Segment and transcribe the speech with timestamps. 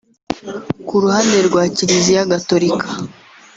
[0.87, 2.87] Ku ruhande rwa Kiliziya Gatolika